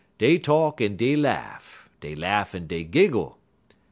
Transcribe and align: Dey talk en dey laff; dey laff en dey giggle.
Dey 0.17 0.39
talk 0.39 0.81
en 0.81 0.91
dey 0.97 1.15
laff; 1.15 1.87
dey 1.99 2.15
laff 2.15 2.55
en 2.55 2.65
dey 2.65 2.83
giggle. 2.83 3.37